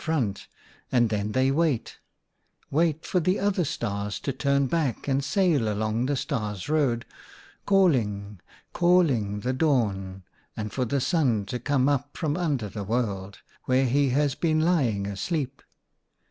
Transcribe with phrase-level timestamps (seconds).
[0.01, 1.99] 68 OUTA KARELS STORIES front, and then they wait—
[2.71, 7.05] wait for the other Stars to turn back and sail along the Stars' Road,
[7.67, 8.39] calling,
[8.73, 10.23] calling the Dawn,
[10.57, 14.59] and for the Sun to come up from under the world, where he has been
[14.61, 15.61] lying asleep.